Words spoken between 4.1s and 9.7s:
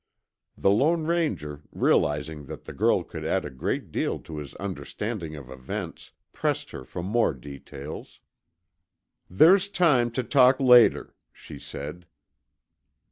to his understanding of events, pressed her for more details. "There's